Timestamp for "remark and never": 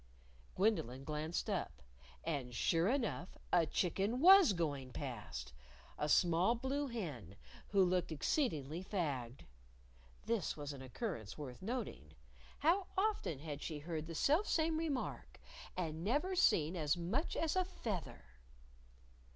14.75-16.35